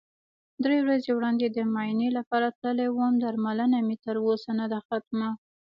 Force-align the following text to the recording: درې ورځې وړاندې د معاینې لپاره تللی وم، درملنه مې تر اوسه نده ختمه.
درې 0.63 0.77
ورځې 0.85 1.11
وړاندې 1.13 1.45
د 1.49 1.57
معاینې 1.73 2.09
لپاره 2.17 2.55
تللی 2.61 2.89
وم، 2.91 3.13
درملنه 3.23 3.77
مې 3.87 3.95
تر 4.05 4.15
اوسه 4.27 4.51
نده 4.59 4.77
ختمه. 4.87 5.29